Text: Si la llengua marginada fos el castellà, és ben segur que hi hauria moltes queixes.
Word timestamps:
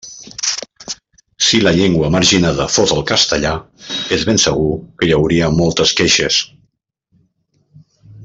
Si 1.47 1.59
la 1.65 1.73
llengua 1.79 2.09
marginada 2.15 2.65
fos 2.77 2.93
el 2.95 3.03
castellà, 3.11 3.51
és 4.19 4.25
ben 4.31 4.43
segur 4.45 4.73
que 5.03 5.09
hi 5.09 5.15
hauria 5.19 5.53
moltes 5.61 5.93
queixes. 6.01 6.41